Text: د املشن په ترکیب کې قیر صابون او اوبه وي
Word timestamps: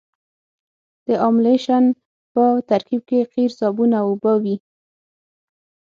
د 1.07 1.09
املشن 1.27 1.85
په 2.33 2.43
ترکیب 2.69 3.01
کې 3.09 3.19
قیر 3.33 3.51
صابون 3.59 3.91
او 3.99 4.05
اوبه 4.11 4.33
وي 4.43 4.55